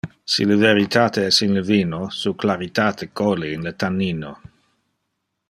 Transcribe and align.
Si 0.35 0.45
le 0.51 0.55
veritate 0.61 1.25
es 1.31 1.41
in 1.47 1.53
le 1.57 1.63
vino 1.67 1.99
su 2.21 2.33
claritate 2.45 3.05
cole 3.21 3.53
in 3.53 3.61
le 3.69 3.73
tannino. 3.85 4.33